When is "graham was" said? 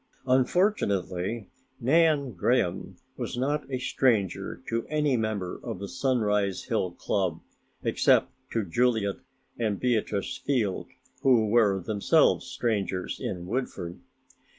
2.31-3.37